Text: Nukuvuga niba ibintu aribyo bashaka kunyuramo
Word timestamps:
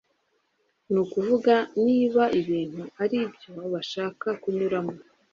Nukuvuga 0.91 1.55
niba 1.85 2.23
ibintu 2.39 2.81
aribyo 3.03 3.51
bashaka 3.73 4.27
kunyuramo 4.41 4.95